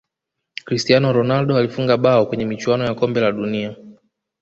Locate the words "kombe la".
2.93-3.31